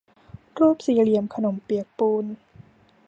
[0.59, 2.25] รูปสี่เหลี่ยมขนมเปียกปูน